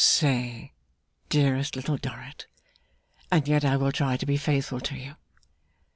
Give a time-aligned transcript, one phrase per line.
[0.03, 0.73] 'Say,
[1.29, 2.47] dearest Little Dorrit,
[3.31, 5.15] and yet I will try to be faithful to you.